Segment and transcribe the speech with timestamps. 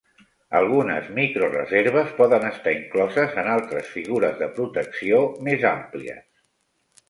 [0.59, 6.29] Algunes microreserves poden estar incloses en altres figures de protecció més àmplies.